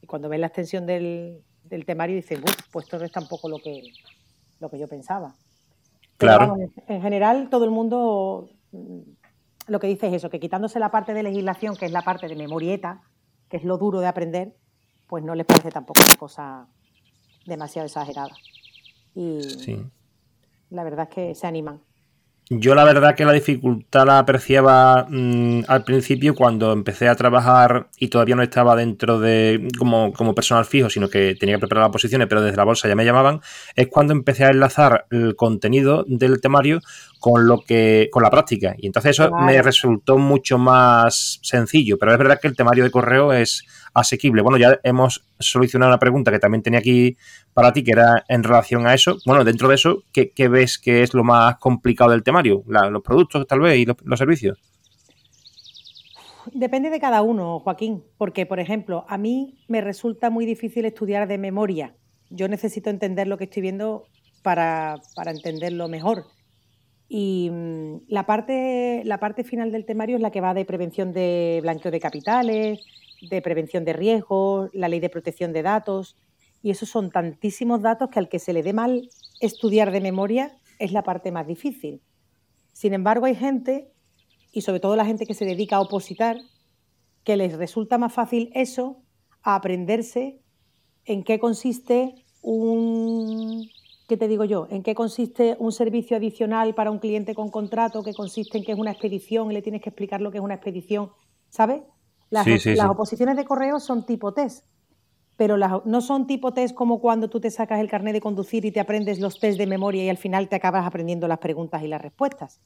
[0.00, 3.58] Y cuando ven la extensión del, del temario dicen, pues esto no es tampoco lo
[3.58, 3.92] que,
[4.60, 5.34] lo que yo pensaba.
[6.16, 6.56] Claro.
[6.88, 9.00] en general, todo el mundo mm,
[9.68, 12.26] lo que dice es eso, que quitándose la parte de legislación, que es la parte
[12.26, 13.02] de memorieta,
[13.48, 14.56] que es lo duro de aprender,
[15.06, 16.66] pues no les parece tampoco una cosa
[17.46, 18.34] demasiado exagerada.
[19.14, 19.40] Y
[20.70, 21.80] la verdad es que se animan.
[22.50, 27.88] Yo la verdad que la dificultad la apreciaba mm, al principio cuando empecé a trabajar
[27.98, 31.84] y todavía no estaba dentro de como, como, personal fijo, sino que tenía que preparar
[31.84, 33.42] las posiciones, pero desde la bolsa ya me llamaban,
[33.76, 36.80] es cuando empecé a enlazar el contenido del temario
[37.20, 38.74] con lo que con la práctica.
[38.78, 42.90] Y entonces eso me resultó mucho más sencillo, pero es verdad que el temario de
[42.90, 43.64] correo es
[44.00, 44.42] asequible.
[44.42, 47.16] Bueno, ya hemos solucionado una pregunta que también tenía aquí
[47.54, 49.18] para ti, que era en relación a eso.
[49.26, 52.62] Bueno, dentro de eso, ¿qué, ves que es lo más complicado del temario?
[52.66, 54.58] ¿Los productos, tal vez, y los, servicios?
[56.52, 61.28] Depende de cada uno, Joaquín, porque, por ejemplo, a mí me resulta muy difícil estudiar
[61.28, 61.94] de memoria.
[62.30, 64.04] Yo necesito entender lo que estoy viendo
[64.42, 66.24] para, para entenderlo mejor.
[67.08, 71.12] Y mm, la parte, la parte final del temario es la que va de prevención
[71.12, 72.80] de blanqueo de capitales,
[73.20, 76.16] de prevención de riesgos, la ley de protección de datos,
[76.62, 79.08] y esos son tantísimos datos que al que se le dé mal
[79.40, 82.02] estudiar de memoria es la parte más difícil.
[82.72, 83.92] Sin embargo, hay gente,
[84.52, 86.38] y sobre todo la gente que se dedica a opositar,
[87.24, 89.02] que les resulta más fácil eso
[89.42, 90.40] a aprenderse
[91.04, 93.68] en qué consiste un,
[94.08, 94.66] ¿qué te digo yo?
[94.70, 98.72] ¿En qué consiste un servicio adicional para un cliente con contrato que consiste en que
[98.72, 101.10] es una expedición y le tienes que explicar lo que es una expedición,
[101.50, 101.82] ¿sabes?
[102.30, 102.46] Las,
[102.88, 104.66] oposiciones de correo son tipo test,
[105.36, 108.72] pero no son tipo test como cuando tú te sacas el carnet de conducir y
[108.72, 111.88] te aprendes los test de memoria y al final te acabas aprendiendo las preguntas y
[111.88, 112.60] las respuestas.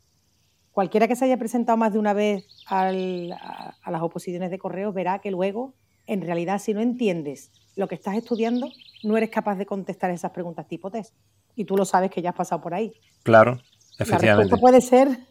[0.73, 5.19] Cualquiera que se haya presentado más de una vez a, las oposiciones de correo verá
[5.19, 5.75] que luego,
[6.07, 8.69] en realidad, si no entiendes lo que estás estudiando,
[9.03, 11.15] no eres capaz de contestar esas preguntas tipo test.
[11.55, 12.95] Y tú lo sabes que ya has pasado por ahí.
[13.23, 13.61] Claro,
[13.99, 14.27] efectivamente.
[14.27, 15.27] La respuesta puede ser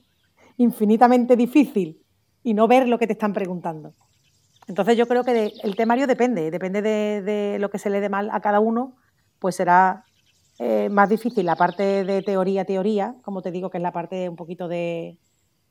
[0.58, 2.04] infinitamente difícil
[2.44, 3.96] y no ver lo que te están preguntando.
[4.72, 8.30] Entonces yo creo que el temario depende, depende de, lo que se le dé mal
[8.32, 8.96] a cada uno,
[9.38, 10.06] pues será
[10.60, 14.30] eh, más difícil la parte de teoría, teoría, como te digo, que es la parte
[14.30, 15.18] un poquito de,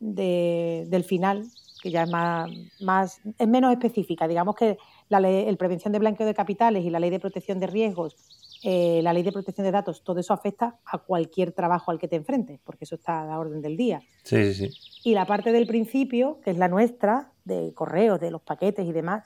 [0.00, 1.46] del final,
[1.82, 4.28] que ya es más, más, es menos específica.
[4.28, 4.76] Digamos que
[5.08, 8.16] la ley, el prevención de blanqueo de capitales y la ley de protección de riesgos,
[8.62, 12.08] eh, la ley de protección de datos, todo eso afecta a cualquier trabajo al que
[12.08, 14.00] te enfrentes, porque eso está a la orden del día.
[14.22, 15.00] Sí, sí, sí.
[15.04, 18.92] Y la parte del principio, que es la nuestra, de correos, de los paquetes y
[18.92, 19.24] demás.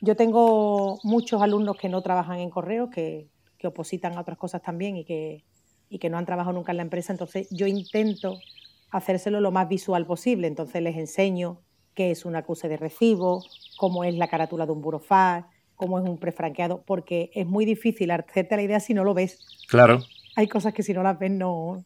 [0.00, 4.62] Yo tengo muchos alumnos que no trabajan en correos, que, que opositan a otras cosas
[4.62, 5.44] también y que,
[5.88, 8.38] y que no han trabajado nunca en la empresa, entonces yo intento
[8.90, 11.60] hacérselo lo más visual posible, entonces les enseño
[11.94, 13.42] qué es un acuse de recibo,
[13.76, 18.10] cómo es la carátula de un burofax, cómo es un prefranqueado, porque es muy difícil
[18.10, 19.40] hacerte la idea si no lo ves.
[19.68, 20.00] Claro.
[20.36, 21.84] Hay cosas que si no las ves no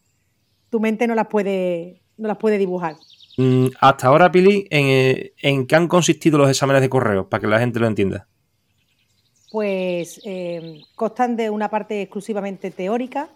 [0.70, 2.96] tu mente no las puede no las puede dibujar.
[3.36, 7.28] Mm, hasta ahora, Pili, ¿en, ¿en, qué han consistido los exámenes de correo?
[7.28, 8.26] Para que la gente lo entienda.
[9.52, 13.28] Pues eh, constan de una parte exclusivamente teórica,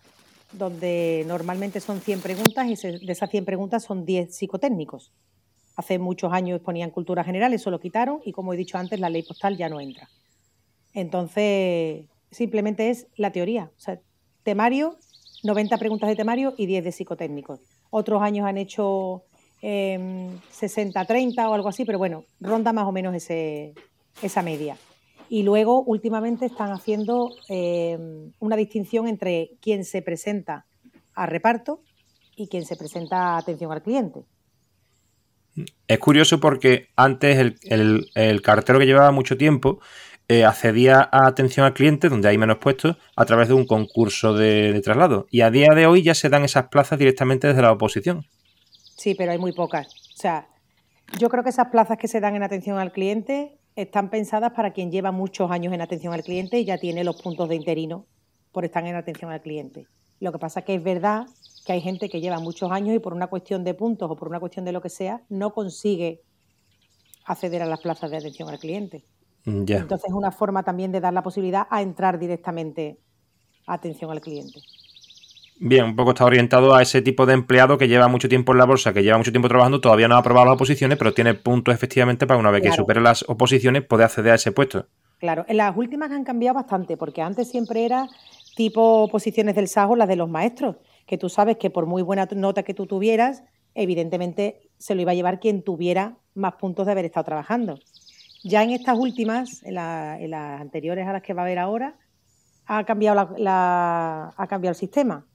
[0.50, 5.12] donde normalmente son 100 preguntas y de esas 100 preguntas son 10 psicotécnicos.
[5.76, 9.08] Hace muchos años ponían cultura general, eso lo quitaron y como he dicho antes, la
[9.08, 10.08] ley postal ya no entra.
[10.94, 13.70] Entonces, simplemente es la teoría.
[13.76, 14.00] O sea,
[14.42, 14.96] temario,
[15.42, 17.60] 90 preguntas de temario y 10 de psicotécnicos.
[17.90, 19.22] Otros años han hecho
[19.62, 23.74] 60-30 o algo así, pero bueno, ronda más o menos ese,
[24.22, 24.76] esa media.
[25.28, 30.66] Y luego, últimamente, están haciendo em, una distinción entre quien se presenta
[31.14, 31.80] a reparto
[32.36, 34.24] y quien se presenta a atención al cliente.
[35.86, 39.80] Es curioso porque antes el, cartero que llevaba mucho tiempo
[40.28, 44.34] eh, accedía a atención al cliente, donde hay menos puestos, a través de un concurso
[44.34, 45.26] de, de traslado.
[45.30, 48.24] Y a día de hoy ya se dan esas plazas directamente desde la oposición.
[48.96, 49.88] Sí, pero hay muy pocas.
[49.88, 50.48] O sea,
[51.18, 54.72] yo creo que esas plazas que se dan en atención al cliente están pensadas para
[54.72, 58.06] quien lleva muchos años en atención al cliente y ya tiene los puntos de interino
[58.52, 59.86] por estar en atención al cliente.
[60.20, 61.26] Lo que pasa es que es verdad
[61.66, 64.28] que hay gente que lleva muchos años y por una cuestión de puntos o por
[64.28, 66.20] una cuestión de lo que sea, no consigue
[67.24, 69.04] acceder a las plazas de atención al cliente.
[69.44, 72.98] Mm, Entonces es una forma también de dar la posibilidad a entrar directamente
[73.66, 74.60] a atención al cliente.
[75.64, 78.58] Bien, un poco está orientado a ese tipo de empleado que lleva mucho tiempo en
[78.58, 81.34] la bolsa, que lleva mucho tiempo trabajando, todavía no ha aprobado las oposiciones, pero tiene
[81.34, 84.86] puntos efectivamente para una vez que supere las oposiciones poder acceder a ese puesto.
[85.18, 88.08] Claro, en las últimas han cambiado bastante, porque antes siempre era
[88.56, 90.76] tipo posiciones del SAGO, las de los maestros,
[91.06, 95.12] que tú sabes que por muy buena nota que tú tuvieras, evidentemente se lo iba
[95.12, 97.78] a llevar quien tuviera más puntos de haber estado trabajando.
[98.44, 101.94] Ya en estas últimas, en, las anteriores a las que va a haber ahora,
[102.66, 105.26] ha cambiado, ha cambiado el sistema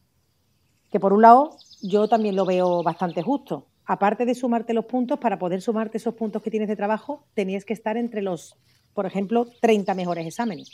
[0.92, 3.68] que por un lado yo también lo veo bastante justo.
[3.86, 7.64] Aparte de sumarte los puntos, para poder sumarte esos puntos que tienes de trabajo, tenías
[7.64, 8.56] que estar entre los,
[8.94, 10.70] por ejemplo, 30 mejores exámenes.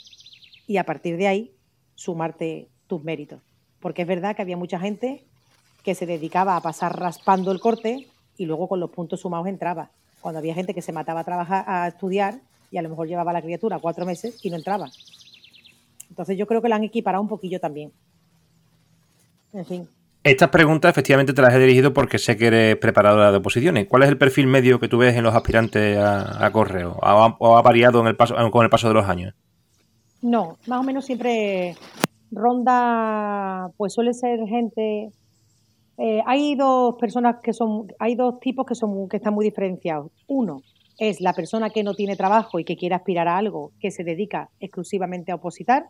[0.66, 1.54] Y a partir de ahí,
[1.94, 3.40] sumarte tus méritos.
[3.80, 5.24] Porque es verdad que había mucha gente
[5.84, 9.90] que se dedicaba a pasar raspando el corte y luego con los puntos sumados entraba.
[10.24, 12.36] Cuando había gente que se mataba a trabajar, a estudiar
[12.70, 14.88] y a lo mejor llevaba la criatura cuatro meses y no entraba.
[16.08, 17.92] Entonces yo creo que la han equiparado un poquillo también.
[19.52, 19.88] En fin.
[20.22, 23.86] Estas preguntas efectivamente te las he dirigido porque sé que eres preparadora de oposiciones.
[23.86, 26.96] ¿Cuál es el perfil medio que tú ves en los aspirantes a, correo?
[27.02, 29.34] ¿O ha, variado en el paso, con el paso de los años?
[30.22, 31.76] No, más o menos siempre
[32.30, 35.10] ronda, pues suele ser gente.
[35.98, 40.10] Eh, hay dos personas que son, hay dos tipos que son que están muy diferenciados.
[40.26, 40.62] Uno
[40.98, 44.04] es la persona que no tiene trabajo y que quiere aspirar a algo, que se
[44.04, 45.86] dedica exclusivamente a opositar,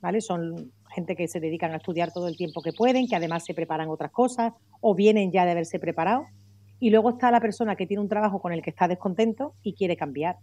[0.00, 0.20] ¿vale?
[0.20, 3.54] Son gente que se dedican a estudiar todo el tiempo que pueden, que además se
[3.54, 6.24] preparan otras cosas o vienen ya de haberse preparado.
[6.80, 9.74] Y luego está la persona que tiene un trabajo con el que está descontento y
[9.74, 10.36] quiere cambiar.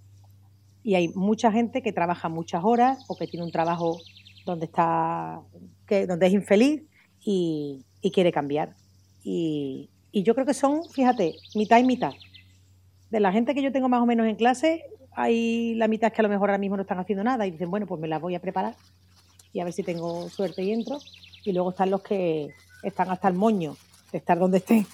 [0.83, 3.97] Y hay mucha gente que trabaja muchas horas o que tiene un trabajo
[4.45, 5.41] donde está
[5.87, 6.83] que, donde es infeliz
[7.23, 8.75] y, quiere cambiar.
[9.23, 12.13] Y, y, yo creo que son, fíjate, mitad y mitad.
[13.09, 16.21] De la gente que yo tengo más o menos en clase, hay la mitad que
[16.21, 18.21] a lo mejor ahora mismo no están haciendo nada y dicen, bueno, pues me las
[18.21, 18.75] voy a preparar
[19.53, 20.99] y a ver si tengo suerte y entro.
[21.43, 22.49] Y luego están los que
[22.83, 23.75] están hasta el moño
[24.11, 24.85] de estar donde estén.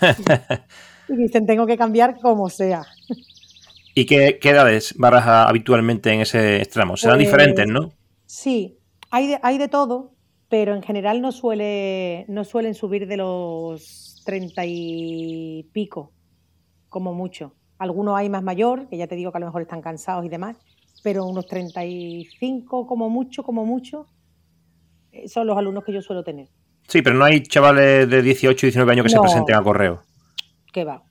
[1.08, 2.84] y dicen, tengo que cambiar como sea.
[3.94, 6.96] ¿Y qué, edades baraja habitualmente en ese extremo?
[6.96, 7.92] Serán pues, diferentes, ¿no?
[8.26, 8.78] Sí,
[9.10, 10.13] hay de, hay de todo,
[10.54, 16.12] pero en general no, suele, no suelen subir de los treinta y pico,
[16.88, 17.56] como mucho.
[17.76, 20.28] Algunos hay más mayor, que ya te digo que a lo mejor están cansados y
[20.28, 20.56] demás,
[21.02, 24.06] pero unos 35 como mucho, como mucho,
[25.10, 26.46] eh, son los alumnos que yo suelo tener.
[26.86, 30.04] Sí, pero no hay chavales de 18 y 19 años que se presenten a correo.
[30.72, 31.02] ¿Qué va?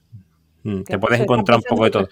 [0.62, 2.08] Mm, te puedes encontrar un poco de todo.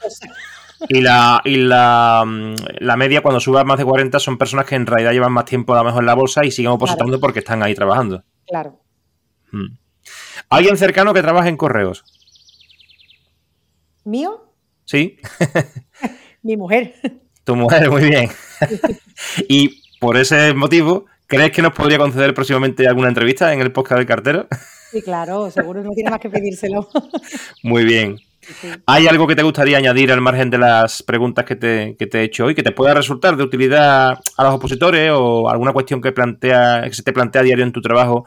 [0.88, 4.74] Y la, y la, mm, la, media cuando subas más de 40 son personas que
[4.74, 7.40] en realidad llevan más tiempo a lo mejor en la bolsa y siguen opositando porque
[7.40, 8.24] están ahí trabajando.
[8.46, 8.80] Claro.
[9.50, 9.76] Mm.
[10.48, 12.04] ¿Alguien cercano que trabaje en correos?
[14.04, 14.52] ¿Mío?
[14.84, 15.18] Sí.
[16.42, 16.94] Mi mujer.
[17.44, 18.30] Tu mujer, muy bien.
[19.48, 23.98] y por ese motivo, ¿crees que nos podría conceder próximamente alguna entrevista en el podcast
[23.98, 24.46] del cartero?
[24.92, 26.88] Sí, claro, seguro, no tiene más que pedírselo.
[27.64, 28.16] Muy bien.
[28.86, 32.20] ¿Hay algo que te gustaría añadir al margen de las preguntas que te, que te,
[32.20, 36.00] he hecho hoy que te pueda resultar de utilidad a los opositores o alguna cuestión
[36.00, 38.26] que, plantea, que se te plantea a diario en tu trabajo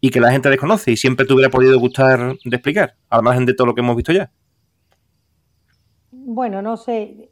[0.00, 3.46] y que la gente desconoce y siempre te hubiera podido gustar de explicar, al margen
[3.46, 4.30] de todo lo que hemos visto ya?
[6.10, 7.30] Bueno, no sé,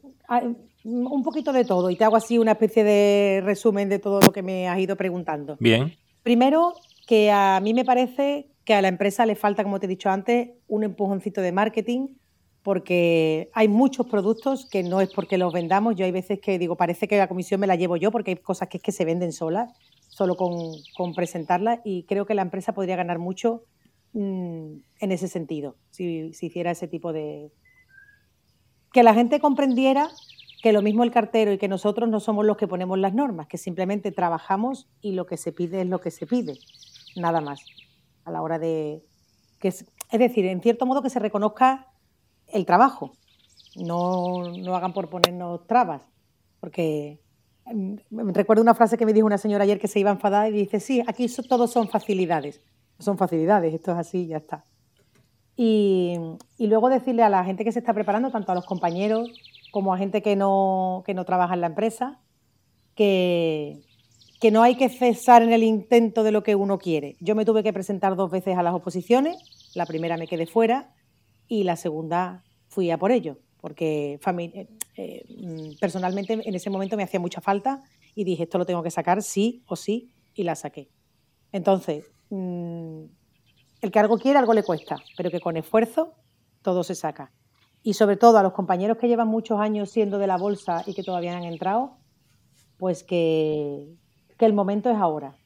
[0.84, 4.32] un poquito de todo y te hago así una especie de resumen de todo lo
[4.32, 5.56] que me has ido preguntando.
[5.58, 5.94] Bien.
[6.22, 6.74] Primero,
[7.06, 10.10] que a mí me parece que a la empresa le falta, como te he dicho
[10.10, 12.19] antes, un empujoncito de marketing
[12.62, 15.96] porque hay muchos productos que no es porque los vendamos.
[15.96, 18.36] Yo hay veces que digo, parece que la comisión me la llevo yo porque hay
[18.36, 19.72] cosas que es que se venden solas,
[20.08, 23.64] solo con, presentarlas y creo que la empresa podría ganar mucho
[24.12, 27.50] mm, en ese sentido, si, si hiciera ese tipo de...
[28.92, 30.10] Que la gente comprendiera
[30.62, 33.46] que lo mismo el cartero y que nosotros no somos los que ponemos las normas,
[33.46, 36.58] que simplemente trabajamos y lo que se pide es lo que se pide,
[37.16, 37.64] nada más,
[38.24, 39.02] a la hora de...
[39.58, 41.89] Que es, decir, en cierto modo que se reconozca
[42.52, 43.12] el trabajo,
[43.76, 46.02] no, no hagan por ponernos trabas,
[46.60, 47.20] porque
[47.66, 50.52] mm, recuerdo una frase que me dijo una señora ayer que se iba enfadada y
[50.52, 52.60] dice, sí, aquí todos son facilidades,
[52.98, 54.64] son facilidades, esto es así, ya está.
[55.56, 56.16] Y,
[56.56, 59.30] y, luego decirle a la gente que se está preparando, tanto a los compañeros
[59.70, 62.18] como a gente que no, que no trabaja en la empresa,
[62.94, 63.82] que,
[64.40, 67.16] que no hay que cesar en el intento de lo que uno quiere.
[67.20, 69.36] Yo me tuve que presentar dos veces a las oposiciones,
[69.74, 70.94] la primera me quedé fuera
[71.50, 77.02] y la segunda fui a por ello, porque eh, eh, personalmente en ese momento me
[77.02, 77.82] hacía mucha falta
[78.14, 80.88] y dije, esto lo tengo que sacar sí o sí, y la saqué.
[81.52, 83.02] Entonces, mm,
[83.82, 86.14] el que algo quiere, algo le cuesta, pero que con esfuerzo
[86.62, 87.32] todo se saca
[87.82, 90.94] y sobre todo a los compañeros que llevan muchos años siendo de la bolsa y
[90.94, 91.96] que todavía han entrado,
[92.78, 93.96] pues que,
[94.38, 95.36] el momento es ahora,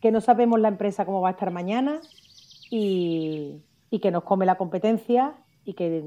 [0.00, 2.00] que no sabemos la empresa cómo va a estar mañana
[2.70, 3.62] y,
[4.00, 5.34] que nos come la competencia
[5.68, 6.02] y que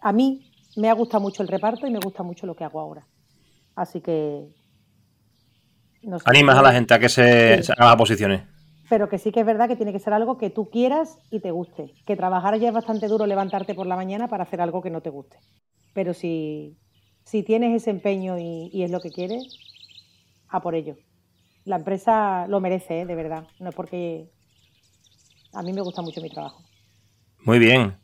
[0.00, 2.80] a mí me ha gustado mucho el reparto y me gusta mucho lo que hago
[2.80, 3.06] ahora.
[3.74, 4.48] Así que...
[6.24, 8.42] Animas a la gente a que se, se haga posiciones
[8.92, 11.40] pero que sí que es verdad que tiene que ser algo que tú quieras y
[11.40, 11.94] te guste.
[12.04, 15.00] Que trabajar ya es bastante duro levantarte por la mañana para hacer algo que no
[15.00, 15.38] te guste.
[15.94, 16.76] Pero si,
[17.24, 19.56] si tienes ese empeño y, es lo que quieres,
[20.46, 20.96] a por ello.
[21.64, 23.06] La empresa lo merece, ¿eh?
[23.06, 23.46] de verdad.
[23.60, 24.30] No es porque
[25.54, 26.62] a mí me gusta mucho mi trabajo.
[27.46, 27.96] Muy bien.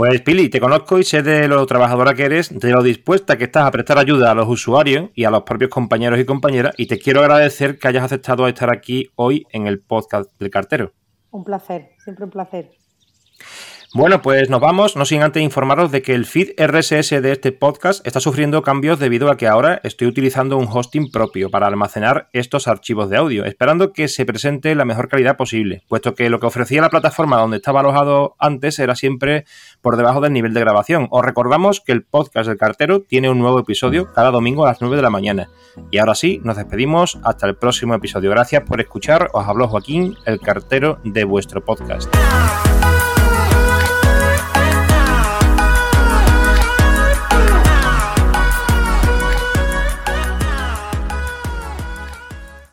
[0.00, 3.44] Pues Pili, te conozco y sé de lo trabajadora que eres, de lo dispuesta que
[3.44, 6.86] estás a prestar ayuda a los usuarios y a los propios compañeros y compañeras y
[6.86, 10.94] te quiero agradecer que hayas aceptado estar aquí hoy en el podcast del cartero.
[11.30, 12.70] Un placer, siempre un placer.
[13.92, 17.50] Bueno, pues nos vamos, no sin antes informaros de que el feed RSS de este
[17.50, 22.28] podcast está sufriendo cambios debido a que ahora estoy utilizando un hosting propio para almacenar
[22.32, 26.38] estos archivos de audio, esperando que se presente la mejor calidad posible, puesto que lo
[26.38, 29.44] que ofrecía la plataforma donde estaba alojado antes era siempre
[29.80, 31.08] por debajo del nivel de grabación.
[31.10, 34.80] Os recordamos que el podcast del cartero tiene un nuevo episodio cada domingo a las
[34.80, 35.48] 9 de la mañana.
[35.90, 38.30] Y ahora sí, nos despedimos hasta el próximo episodio.
[38.30, 42.08] Gracias por escuchar, os habló Joaquín, el cartero de vuestro podcast.